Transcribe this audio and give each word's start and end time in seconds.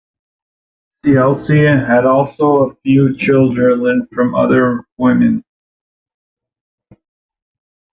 Siaosi 1.05 1.87
had 1.87 2.05
also 2.07 2.65
a 2.71 2.75
few 2.77 3.15
children 3.17 4.07
from 4.15 4.33
other 4.33 4.83
women. 4.97 5.43